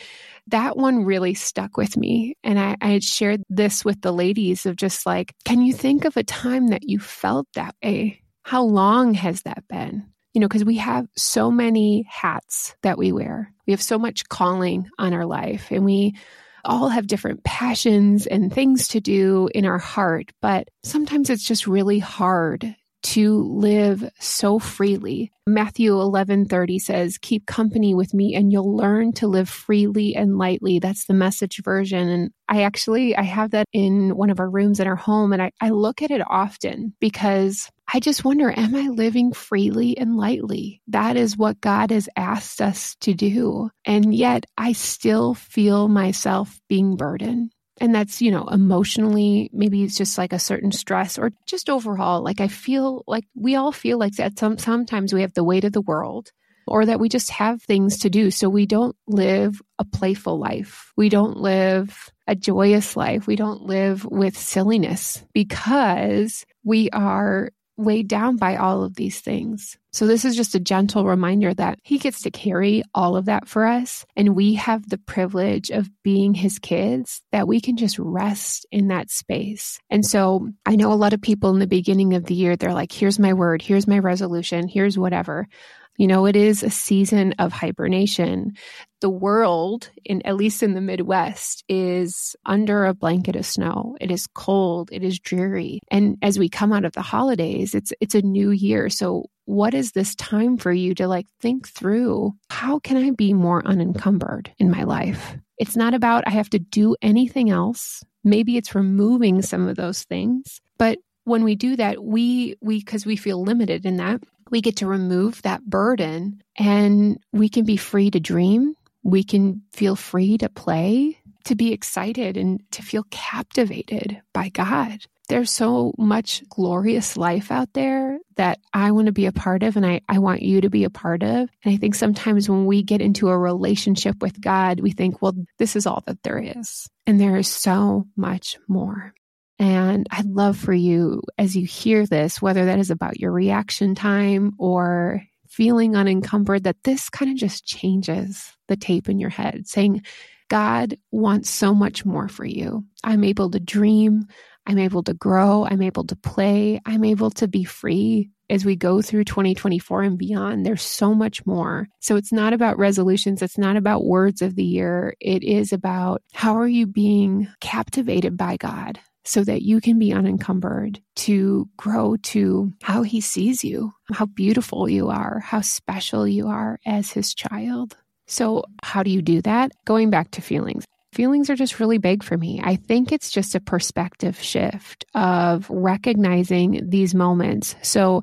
that 0.48 0.76
one 0.76 1.04
really 1.04 1.34
stuck 1.34 1.76
with 1.76 1.96
me. 1.96 2.36
And 2.44 2.58
I, 2.58 2.76
I 2.80 2.88
had 2.88 3.04
shared 3.04 3.42
this 3.48 3.84
with 3.84 4.00
the 4.00 4.12
ladies 4.12 4.66
of 4.66 4.76
just 4.76 5.06
like, 5.06 5.34
can 5.44 5.62
you 5.62 5.72
think 5.72 6.04
of 6.04 6.16
a 6.16 6.22
time 6.22 6.68
that 6.68 6.88
you 6.88 6.98
felt 6.98 7.46
that 7.54 7.74
way? 7.82 8.22
How 8.42 8.62
long 8.62 9.14
has 9.14 9.42
that 9.42 9.64
been? 9.68 10.06
You 10.36 10.40
know, 10.40 10.48
because 10.48 10.66
we 10.66 10.76
have 10.76 11.08
so 11.16 11.50
many 11.50 12.06
hats 12.10 12.76
that 12.82 12.98
we 12.98 13.10
wear. 13.10 13.54
We 13.66 13.72
have 13.72 13.80
so 13.80 13.98
much 13.98 14.28
calling 14.28 14.86
on 14.98 15.14
our 15.14 15.24
life, 15.24 15.68
and 15.70 15.82
we 15.82 16.14
all 16.62 16.90
have 16.90 17.06
different 17.06 17.42
passions 17.42 18.26
and 18.26 18.52
things 18.52 18.88
to 18.88 19.00
do 19.00 19.48
in 19.54 19.64
our 19.64 19.78
heart. 19.78 20.32
But 20.42 20.68
sometimes 20.82 21.30
it's 21.30 21.42
just 21.42 21.66
really 21.66 22.00
hard 22.00 22.76
to 23.02 23.44
live 23.44 24.10
so 24.20 24.58
freely. 24.58 25.32
Matthew 25.46 25.92
11:30 25.94 26.78
says, 26.78 27.16
"Keep 27.16 27.46
company 27.46 27.94
with 27.94 28.12
me 28.12 28.34
and 28.34 28.52
you'll 28.52 28.76
learn 28.76 29.12
to 29.14 29.28
live 29.28 29.48
freely 29.48 30.14
and 30.14 30.36
lightly." 30.36 30.80
That's 30.80 31.06
the 31.06 31.14
message 31.14 31.62
version 31.64 32.08
and 32.10 32.30
I 32.46 32.62
actually 32.62 33.16
I 33.16 33.22
have 33.22 33.52
that 33.52 33.68
in 33.72 34.16
one 34.16 34.28
of 34.28 34.38
our 34.38 34.50
rooms 34.50 34.80
in 34.80 34.86
our 34.86 34.96
home 34.96 35.32
and 35.32 35.40
I, 35.40 35.52
I 35.62 35.70
look 35.70 36.02
at 36.02 36.10
it 36.10 36.20
often 36.28 36.94
because 37.00 37.70
I 37.92 38.00
just 38.00 38.24
wonder, 38.24 38.50
am 38.50 38.74
I 38.74 38.88
living 38.88 39.32
freely 39.32 39.96
and 39.96 40.16
lightly? 40.16 40.82
That 40.88 41.16
is 41.16 41.36
what 41.36 41.60
God 41.60 41.90
has 41.90 42.08
asked 42.16 42.60
us 42.60 42.96
to 43.00 43.14
do. 43.14 43.70
And 43.84 44.14
yet 44.14 44.46
I 44.58 44.72
still 44.72 45.34
feel 45.34 45.88
myself 45.88 46.60
being 46.68 46.96
burdened. 46.96 47.52
And 47.78 47.94
that's, 47.94 48.22
you 48.22 48.30
know, 48.30 48.46
emotionally, 48.46 49.50
maybe 49.52 49.82
it's 49.84 49.96
just 49.96 50.18
like 50.18 50.32
a 50.32 50.38
certain 50.38 50.72
stress 50.72 51.18
or 51.18 51.30
just 51.46 51.68
overall. 51.68 52.22
Like 52.22 52.40
I 52.40 52.48
feel 52.48 53.04
like 53.06 53.24
we 53.34 53.54
all 53.54 53.70
feel 53.70 53.98
like 53.98 54.14
that. 54.14 54.38
Some, 54.38 54.58
sometimes 54.58 55.12
we 55.12 55.20
have 55.20 55.34
the 55.34 55.44
weight 55.44 55.64
of 55.64 55.72
the 55.72 55.82
world 55.82 56.32
or 56.66 56.86
that 56.86 56.98
we 56.98 57.08
just 57.08 57.30
have 57.30 57.62
things 57.62 57.98
to 58.00 58.10
do. 58.10 58.30
So 58.30 58.48
we 58.48 58.66
don't 58.66 58.96
live 59.06 59.60
a 59.78 59.84
playful 59.84 60.38
life. 60.38 60.92
We 60.96 61.08
don't 61.08 61.36
live 61.36 62.10
a 62.26 62.34
joyous 62.34 62.96
life. 62.96 63.26
We 63.26 63.36
don't 63.36 63.62
live 63.62 64.04
with 64.04 64.36
silliness 64.36 65.22
because 65.32 66.44
we 66.64 66.90
are 66.90 67.50
weighed 67.76 68.08
down 68.08 68.36
by 68.36 68.56
all 68.56 68.82
of 68.82 68.96
these 68.96 69.20
things. 69.20 69.76
So, 69.92 70.06
this 70.06 70.24
is 70.24 70.36
just 70.36 70.54
a 70.54 70.60
gentle 70.60 71.04
reminder 71.04 71.54
that 71.54 71.78
He 71.82 71.98
gets 71.98 72.22
to 72.22 72.30
carry 72.30 72.82
all 72.94 73.16
of 73.16 73.26
that 73.26 73.48
for 73.48 73.66
us. 73.66 74.04
And 74.14 74.36
we 74.36 74.54
have 74.54 74.88
the 74.88 74.98
privilege 74.98 75.70
of 75.70 75.90
being 76.02 76.34
His 76.34 76.58
kids, 76.58 77.22
that 77.32 77.48
we 77.48 77.60
can 77.60 77.76
just 77.76 77.98
rest 77.98 78.66
in 78.70 78.88
that 78.88 79.10
space. 79.10 79.78
And 79.90 80.04
so, 80.04 80.50
I 80.64 80.76
know 80.76 80.92
a 80.92 80.94
lot 80.94 81.12
of 81.12 81.22
people 81.22 81.50
in 81.50 81.58
the 81.58 81.66
beginning 81.66 82.14
of 82.14 82.24
the 82.24 82.34
year, 82.34 82.56
they're 82.56 82.74
like, 82.74 82.92
here's 82.92 83.18
my 83.18 83.32
word, 83.32 83.62
here's 83.62 83.86
my 83.86 83.98
resolution, 83.98 84.68
here's 84.68 84.98
whatever. 84.98 85.48
You 85.96 86.06
know, 86.06 86.26
it 86.26 86.36
is 86.36 86.62
a 86.62 86.70
season 86.70 87.34
of 87.38 87.52
hibernation. 87.52 88.52
The 89.00 89.10
world, 89.10 89.90
in 90.04 90.22
at 90.26 90.36
least 90.36 90.62
in 90.62 90.74
the 90.74 90.80
Midwest, 90.80 91.64
is 91.68 92.34
under 92.44 92.84
a 92.84 92.94
blanket 92.94 93.36
of 93.36 93.46
snow. 93.46 93.96
It 94.00 94.10
is 94.10 94.26
cold, 94.26 94.90
it 94.92 95.02
is 95.02 95.18
dreary. 95.18 95.80
And 95.90 96.16
as 96.22 96.38
we 96.38 96.48
come 96.48 96.72
out 96.72 96.84
of 96.84 96.92
the 96.92 97.02
holidays, 97.02 97.74
it's 97.74 97.92
it's 98.00 98.14
a 98.14 98.22
new 98.22 98.50
year. 98.50 98.88
So 98.90 99.26
what 99.44 99.74
is 99.74 99.92
this 99.92 100.14
time 100.14 100.56
for 100.56 100.72
you 100.72 100.94
to 100.96 101.06
like 101.06 101.26
think 101.40 101.68
through 101.68 102.32
how 102.50 102.78
can 102.80 102.96
I 102.96 103.10
be 103.10 103.32
more 103.32 103.66
unencumbered 103.66 104.52
in 104.58 104.70
my 104.70 104.82
life? 104.82 105.36
It's 105.58 105.76
not 105.76 105.94
about 105.94 106.24
I 106.26 106.30
have 106.30 106.50
to 106.50 106.58
do 106.58 106.96
anything 107.00 107.50
else. 107.50 108.02
Maybe 108.24 108.56
it's 108.56 108.74
removing 108.74 109.42
some 109.42 109.68
of 109.68 109.76
those 109.76 110.02
things, 110.04 110.60
but 110.78 110.98
when 111.24 111.42
we 111.42 111.56
do 111.56 111.76
that, 111.76 112.02
we 112.02 112.56
we 112.60 112.78
because 112.78 113.04
we 113.04 113.16
feel 113.16 113.42
limited 113.42 113.84
in 113.84 113.96
that, 113.96 114.22
we 114.50 114.60
get 114.60 114.76
to 114.76 114.86
remove 114.86 115.42
that 115.42 115.64
burden 115.64 116.42
and 116.56 117.18
we 117.32 117.48
can 117.48 117.64
be 117.64 117.76
free 117.76 118.10
to 118.10 118.20
dream. 118.20 118.74
We 119.02 119.24
can 119.24 119.62
feel 119.72 119.96
free 119.96 120.38
to 120.38 120.48
play, 120.48 121.18
to 121.44 121.54
be 121.54 121.72
excited, 121.72 122.36
and 122.36 122.60
to 122.72 122.82
feel 122.82 123.04
captivated 123.10 124.20
by 124.32 124.48
God. 124.48 125.00
There's 125.28 125.50
so 125.50 125.92
much 125.98 126.44
glorious 126.48 127.16
life 127.16 127.50
out 127.50 127.72
there 127.72 128.18
that 128.36 128.60
I 128.72 128.92
want 128.92 129.06
to 129.06 129.12
be 129.12 129.26
a 129.26 129.32
part 129.32 129.64
of 129.64 129.76
and 129.76 129.84
I, 129.84 130.00
I 130.08 130.20
want 130.20 130.42
you 130.42 130.60
to 130.60 130.70
be 130.70 130.84
a 130.84 130.90
part 130.90 131.24
of. 131.24 131.48
And 131.64 131.74
I 131.74 131.76
think 131.76 131.96
sometimes 131.96 132.48
when 132.48 132.64
we 132.64 132.84
get 132.84 133.00
into 133.00 133.28
a 133.28 133.38
relationship 133.38 134.22
with 134.22 134.40
God, 134.40 134.78
we 134.78 134.92
think, 134.92 135.20
well, 135.20 135.34
this 135.58 135.74
is 135.74 135.86
all 135.86 136.04
that 136.06 136.22
there 136.22 136.38
is. 136.38 136.88
And 137.06 137.20
there 137.20 137.36
is 137.36 137.48
so 137.48 138.06
much 138.16 138.56
more. 138.68 139.14
And 139.58 140.06
I'd 140.10 140.26
love 140.26 140.56
for 140.56 140.74
you, 140.74 141.22
as 141.38 141.56
you 141.56 141.64
hear 141.64 142.06
this, 142.06 142.42
whether 142.42 142.66
that 142.66 142.78
is 142.78 142.90
about 142.90 143.18
your 143.18 143.32
reaction 143.32 143.94
time 143.94 144.52
or 144.58 145.22
feeling 145.48 145.96
unencumbered, 145.96 146.64
that 146.64 146.84
this 146.84 147.08
kind 147.08 147.30
of 147.30 147.36
just 147.36 147.64
changes 147.64 148.52
the 148.68 148.76
tape 148.76 149.08
in 149.08 149.18
your 149.18 149.30
head, 149.30 149.66
saying, 149.66 150.02
God 150.48 150.96
wants 151.10 151.50
so 151.50 151.74
much 151.74 152.04
more 152.04 152.28
for 152.28 152.44
you. 152.44 152.84
I'm 153.02 153.24
able 153.24 153.50
to 153.50 153.60
dream. 153.60 154.26
I'm 154.66 154.78
able 154.78 155.02
to 155.04 155.14
grow. 155.14 155.64
I'm 155.64 155.82
able 155.82 156.04
to 156.04 156.16
play. 156.16 156.80
I'm 156.84 157.04
able 157.04 157.30
to 157.32 157.48
be 157.48 157.64
free 157.64 158.30
as 158.48 158.64
we 158.64 158.76
go 158.76 159.02
through 159.02 159.24
2024 159.24 160.02
and 160.02 160.18
beyond. 160.18 160.64
There's 160.64 160.82
so 160.82 161.14
much 161.14 161.44
more. 161.46 161.88
So 162.00 162.16
it's 162.16 162.32
not 162.32 162.52
about 162.52 162.78
resolutions. 162.78 163.42
It's 163.42 163.58
not 163.58 163.76
about 163.76 164.04
words 164.04 164.42
of 164.42 164.54
the 164.54 164.64
year. 164.64 165.14
It 165.20 165.42
is 165.42 165.72
about 165.72 166.22
how 166.32 166.56
are 166.56 166.68
you 166.68 166.86
being 166.86 167.48
captivated 167.60 168.36
by 168.36 168.56
God? 168.56 169.00
So 169.26 169.42
that 169.44 169.62
you 169.62 169.80
can 169.80 169.98
be 169.98 170.12
unencumbered 170.12 171.00
to 171.16 171.68
grow 171.76 172.16
to 172.22 172.72
how 172.82 173.02
he 173.02 173.20
sees 173.20 173.64
you, 173.64 173.92
how 174.12 174.26
beautiful 174.26 174.88
you 174.88 175.08
are, 175.08 175.40
how 175.40 175.60
special 175.60 176.26
you 176.26 176.46
are 176.46 176.78
as 176.86 177.10
his 177.10 177.34
child. 177.34 177.96
So, 178.28 178.64
how 178.82 179.02
do 179.02 179.10
you 179.10 179.22
do 179.22 179.42
that? 179.42 179.72
Going 179.84 180.10
back 180.10 180.30
to 180.32 180.40
feelings. 180.40 180.84
Feelings 181.16 181.48
are 181.48 181.56
just 181.56 181.80
really 181.80 181.96
big 181.96 182.22
for 182.22 182.36
me. 182.36 182.60
I 182.62 182.76
think 182.76 183.10
it's 183.10 183.30
just 183.30 183.54
a 183.54 183.60
perspective 183.60 184.38
shift 184.38 185.06
of 185.14 185.66
recognizing 185.70 186.90
these 186.90 187.14
moments. 187.14 187.74
So, 187.80 188.22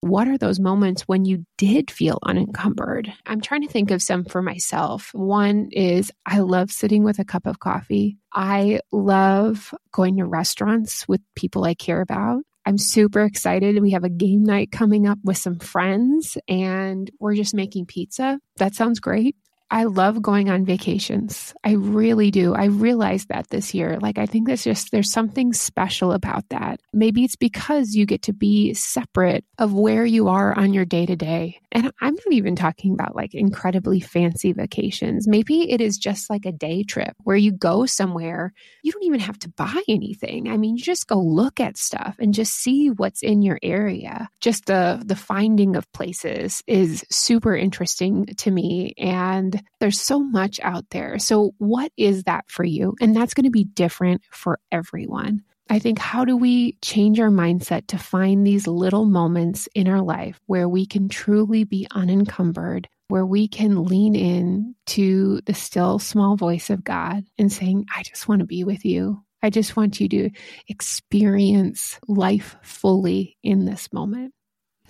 what 0.00 0.26
are 0.26 0.38
those 0.38 0.58
moments 0.58 1.02
when 1.02 1.26
you 1.26 1.44
did 1.58 1.90
feel 1.90 2.18
unencumbered? 2.24 3.12
I'm 3.26 3.42
trying 3.42 3.60
to 3.60 3.68
think 3.68 3.90
of 3.90 4.00
some 4.00 4.24
for 4.24 4.40
myself. 4.40 5.10
One 5.12 5.68
is 5.72 6.10
I 6.24 6.38
love 6.38 6.70
sitting 6.70 7.04
with 7.04 7.18
a 7.18 7.26
cup 7.26 7.46
of 7.46 7.60
coffee. 7.60 8.16
I 8.32 8.80
love 8.90 9.74
going 9.92 10.16
to 10.16 10.24
restaurants 10.24 11.06
with 11.06 11.20
people 11.36 11.64
I 11.64 11.74
care 11.74 12.00
about. 12.00 12.42
I'm 12.64 12.78
super 12.78 13.20
excited. 13.20 13.82
We 13.82 13.90
have 13.90 14.04
a 14.04 14.08
game 14.08 14.44
night 14.44 14.72
coming 14.72 15.06
up 15.06 15.18
with 15.22 15.36
some 15.36 15.58
friends 15.58 16.38
and 16.48 17.10
we're 17.20 17.34
just 17.34 17.54
making 17.54 17.84
pizza. 17.84 18.38
That 18.56 18.74
sounds 18.74 18.98
great. 18.98 19.36
I 19.70 19.84
love 19.84 20.20
going 20.20 20.50
on 20.50 20.64
vacations. 20.64 21.54
I 21.62 21.72
really 21.72 22.30
do. 22.30 22.54
I 22.54 22.64
realized 22.64 23.28
that 23.28 23.50
this 23.50 23.72
year. 23.72 23.98
Like, 24.00 24.18
I 24.18 24.26
think 24.26 24.46
there's 24.46 24.64
just, 24.64 24.90
there's 24.90 25.12
something 25.12 25.52
special 25.52 26.12
about 26.12 26.48
that. 26.48 26.80
Maybe 26.92 27.22
it's 27.22 27.36
because 27.36 27.94
you 27.94 28.04
get 28.04 28.22
to 28.22 28.32
be 28.32 28.74
separate 28.74 29.44
of 29.58 29.72
where 29.72 30.04
you 30.04 30.28
are 30.28 30.56
on 30.58 30.74
your 30.74 30.84
day 30.84 31.06
to 31.06 31.14
day. 31.14 31.60
And 31.70 31.92
I'm 32.00 32.14
not 32.14 32.32
even 32.32 32.56
talking 32.56 32.94
about 32.94 33.14
like 33.14 33.32
incredibly 33.32 34.00
fancy 34.00 34.52
vacations. 34.52 35.28
Maybe 35.28 35.70
it 35.70 35.80
is 35.80 35.98
just 35.98 36.28
like 36.28 36.46
a 36.46 36.52
day 36.52 36.82
trip 36.82 37.14
where 37.22 37.36
you 37.36 37.52
go 37.52 37.86
somewhere. 37.86 38.52
You 38.82 38.90
don't 38.90 39.04
even 39.04 39.20
have 39.20 39.38
to 39.40 39.48
buy 39.50 39.80
anything. 39.86 40.48
I 40.48 40.56
mean, 40.56 40.76
you 40.76 40.82
just 40.82 41.06
go 41.06 41.20
look 41.20 41.60
at 41.60 41.76
stuff 41.76 42.16
and 42.18 42.34
just 42.34 42.54
see 42.54 42.88
what's 42.88 43.22
in 43.22 43.42
your 43.42 43.58
area. 43.62 44.28
Just 44.40 44.66
the, 44.66 45.00
the 45.04 45.14
finding 45.14 45.76
of 45.76 45.90
places 45.92 46.62
is 46.66 47.04
super 47.08 47.54
interesting 47.54 48.26
to 48.38 48.50
me. 48.50 48.94
And 48.98 49.59
there's 49.80 50.00
so 50.00 50.20
much 50.20 50.60
out 50.62 50.90
there. 50.90 51.18
So, 51.18 51.54
what 51.58 51.92
is 51.96 52.24
that 52.24 52.44
for 52.48 52.64
you? 52.64 52.94
And 53.00 53.14
that's 53.14 53.34
going 53.34 53.44
to 53.44 53.50
be 53.50 53.64
different 53.64 54.22
for 54.30 54.58
everyone. 54.70 55.42
I 55.68 55.78
think 55.78 56.00
how 56.00 56.24
do 56.24 56.36
we 56.36 56.72
change 56.82 57.20
our 57.20 57.30
mindset 57.30 57.86
to 57.88 57.98
find 57.98 58.44
these 58.44 58.66
little 58.66 59.04
moments 59.04 59.68
in 59.72 59.86
our 59.86 60.00
life 60.00 60.40
where 60.46 60.68
we 60.68 60.84
can 60.84 61.08
truly 61.08 61.62
be 61.62 61.86
unencumbered, 61.92 62.88
where 63.06 63.24
we 63.24 63.46
can 63.46 63.84
lean 63.84 64.16
in 64.16 64.74
to 64.86 65.40
the 65.46 65.54
still 65.54 66.00
small 66.00 66.34
voice 66.36 66.70
of 66.70 66.82
God 66.82 67.24
and 67.38 67.52
saying, 67.52 67.86
I 67.94 68.02
just 68.02 68.26
want 68.26 68.40
to 68.40 68.46
be 68.46 68.64
with 68.64 68.84
you. 68.84 69.22
I 69.44 69.50
just 69.50 69.76
want 69.76 70.00
you 70.00 70.08
to 70.08 70.30
experience 70.68 72.00
life 72.08 72.56
fully 72.62 73.36
in 73.44 73.64
this 73.64 73.92
moment. 73.92 74.34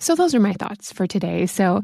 So, 0.01 0.15
those 0.15 0.33
are 0.33 0.39
my 0.39 0.53
thoughts 0.53 0.91
for 0.91 1.05
today. 1.05 1.45
So, 1.45 1.83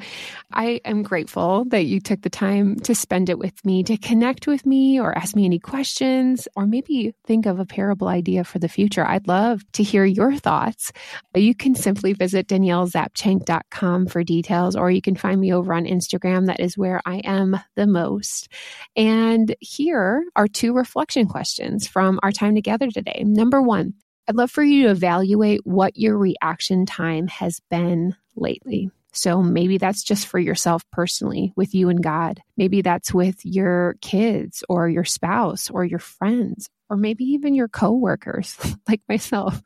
I 0.51 0.81
am 0.85 1.03
grateful 1.03 1.65
that 1.65 1.85
you 1.85 1.99
took 1.99 2.23
the 2.23 2.31
time 2.31 2.79
to 2.79 2.95
spend 2.95 3.29
it 3.29 3.37
with 3.37 3.63
me, 3.63 3.83
to 3.83 3.95
connect 3.95 4.47
with 4.47 4.65
me, 4.65 4.99
or 4.99 5.15
ask 5.15 5.35
me 5.35 5.45
any 5.45 5.59
questions, 5.59 6.47
or 6.55 6.65
maybe 6.65 7.13
think 7.27 7.45
of 7.45 7.59
a 7.59 7.65
parable 7.65 8.07
idea 8.07 8.43
for 8.43 8.57
the 8.57 8.67
future. 8.67 9.05
I'd 9.05 9.27
love 9.27 9.61
to 9.73 9.83
hear 9.83 10.03
your 10.03 10.35
thoughts. 10.35 10.91
You 11.35 11.53
can 11.53 11.75
simply 11.75 12.13
visit 12.13 12.47
daniellezapchenk.com 12.47 14.07
for 14.07 14.23
details, 14.23 14.75
or 14.75 14.89
you 14.89 15.01
can 15.01 15.15
find 15.15 15.39
me 15.39 15.53
over 15.53 15.71
on 15.71 15.85
Instagram. 15.85 16.47
That 16.47 16.59
is 16.59 16.75
where 16.75 16.99
I 17.05 17.17
am 17.17 17.59
the 17.75 17.85
most. 17.85 18.51
And 18.95 19.55
here 19.59 20.23
are 20.35 20.47
two 20.47 20.73
reflection 20.73 21.27
questions 21.27 21.87
from 21.87 22.19
our 22.23 22.31
time 22.31 22.55
together 22.55 22.89
today. 22.89 23.23
Number 23.27 23.61
one, 23.61 23.93
I'd 24.27 24.35
love 24.35 24.51
for 24.51 24.63
you 24.63 24.83
to 24.83 24.91
evaluate 24.91 25.61
what 25.65 25.97
your 25.97 26.17
reaction 26.17 26.85
time 26.85 27.27
has 27.27 27.61
been 27.69 28.15
lately. 28.35 28.91
So 29.13 29.41
maybe 29.41 29.77
that's 29.77 30.03
just 30.03 30.27
for 30.27 30.37
yourself 30.37 30.83
personally 30.91 31.53
with 31.55 31.73
you 31.73 31.89
and 31.89 32.03
God. 32.03 32.41
Maybe 32.55 32.81
that's 32.81 33.13
with 33.13 33.43
your 33.43 33.95
kids 34.01 34.63
or 34.69 34.89
your 34.89 35.05
spouse 35.05 35.69
or 35.69 35.83
your 35.85 35.99
friends 35.99 36.69
or 36.89 36.97
maybe 36.97 37.23
even 37.23 37.55
your 37.55 37.67
coworkers 37.67 38.57
like 38.87 39.01
myself. 39.09 39.61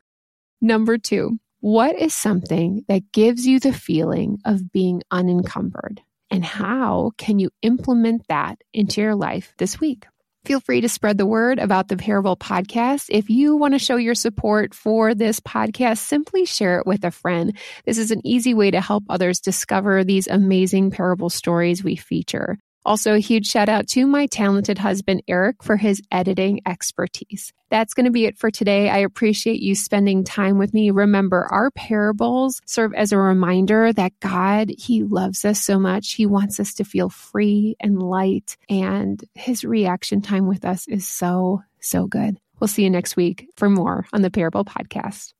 Number 0.60 0.96
two, 0.96 1.38
what 1.60 1.96
is 1.96 2.14
something 2.14 2.84
that 2.88 3.12
gives 3.12 3.46
you 3.46 3.60
the 3.60 3.72
feeling 3.72 4.38
of 4.44 4.72
being 4.72 5.02
unencumbered? 5.10 6.00
And 6.30 6.44
how 6.44 7.12
can 7.18 7.38
you 7.38 7.50
implement 7.60 8.26
that 8.28 8.58
into 8.72 9.00
your 9.00 9.14
life 9.14 9.52
this 9.58 9.78
week? 9.78 10.06
Feel 10.44 10.58
free 10.58 10.80
to 10.80 10.88
spread 10.88 11.18
the 11.18 11.26
word 11.26 11.60
about 11.60 11.86
the 11.86 11.96
Parable 11.96 12.36
podcast. 12.36 13.06
If 13.10 13.30
you 13.30 13.54
want 13.54 13.74
to 13.74 13.78
show 13.78 13.94
your 13.94 14.16
support 14.16 14.74
for 14.74 15.14
this 15.14 15.38
podcast, 15.38 15.98
simply 15.98 16.46
share 16.46 16.80
it 16.80 16.86
with 16.86 17.04
a 17.04 17.12
friend. 17.12 17.56
This 17.84 17.96
is 17.96 18.10
an 18.10 18.26
easy 18.26 18.52
way 18.52 18.72
to 18.72 18.80
help 18.80 19.04
others 19.08 19.38
discover 19.38 20.02
these 20.02 20.26
amazing 20.26 20.90
parable 20.90 21.30
stories 21.30 21.84
we 21.84 21.94
feature. 21.94 22.58
Also, 22.84 23.14
a 23.14 23.18
huge 23.18 23.46
shout 23.46 23.68
out 23.68 23.86
to 23.88 24.06
my 24.06 24.26
talented 24.26 24.78
husband, 24.78 25.22
Eric, 25.28 25.62
for 25.62 25.76
his 25.76 26.02
editing 26.10 26.60
expertise. 26.66 27.52
That's 27.70 27.94
going 27.94 28.04
to 28.04 28.12
be 28.12 28.26
it 28.26 28.38
for 28.38 28.50
today. 28.50 28.90
I 28.90 28.98
appreciate 28.98 29.62
you 29.62 29.74
spending 29.74 30.24
time 30.24 30.58
with 30.58 30.74
me. 30.74 30.90
Remember, 30.90 31.46
our 31.50 31.70
parables 31.70 32.60
serve 32.66 32.92
as 32.94 33.12
a 33.12 33.18
reminder 33.18 33.92
that 33.92 34.12
God, 34.20 34.70
He 34.76 35.04
loves 35.04 35.44
us 35.44 35.62
so 35.62 35.78
much. 35.78 36.12
He 36.12 36.26
wants 36.26 36.60
us 36.60 36.74
to 36.74 36.84
feel 36.84 37.08
free 37.08 37.76
and 37.80 38.02
light, 38.02 38.56
and 38.68 39.22
His 39.34 39.64
reaction 39.64 40.20
time 40.20 40.46
with 40.46 40.64
us 40.64 40.86
is 40.86 41.08
so, 41.08 41.62
so 41.80 42.06
good. 42.06 42.38
We'll 42.60 42.68
see 42.68 42.82
you 42.82 42.90
next 42.90 43.16
week 43.16 43.48
for 43.56 43.70
more 43.70 44.06
on 44.12 44.22
the 44.22 44.30
Parable 44.30 44.64
Podcast. 44.64 45.32